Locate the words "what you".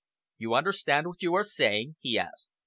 1.05-1.35